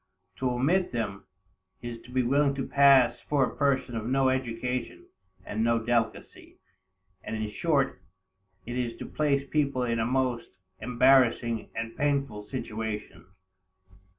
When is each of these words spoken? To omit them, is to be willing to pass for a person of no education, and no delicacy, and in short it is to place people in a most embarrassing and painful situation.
To 0.37 0.49
omit 0.49 0.91
them, 0.91 1.25
is 1.83 2.01
to 2.05 2.09
be 2.11 2.23
willing 2.23 2.55
to 2.55 2.65
pass 2.67 3.19
for 3.29 3.43
a 3.45 3.55
person 3.55 3.95
of 3.95 4.07
no 4.07 4.29
education, 4.29 5.05
and 5.45 5.63
no 5.63 5.77
delicacy, 5.77 6.57
and 7.23 7.35
in 7.35 7.51
short 7.51 8.01
it 8.65 8.75
is 8.79 8.97
to 8.97 9.05
place 9.05 9.47
people 9.47 9.83
in 9.83 9.99
a 9.99 10.05
most 10.07 10.47
embarrassing 10.79 11.69
and 11.75 11.95
painful 11.95 12.47
situation. 12.47 13.27